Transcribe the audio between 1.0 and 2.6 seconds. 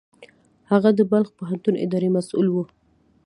بلخ پوهنتون اداري مسوول و.